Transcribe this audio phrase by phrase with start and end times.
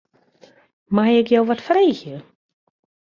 [0.95, 2.17] Mei ik jo wat freegje?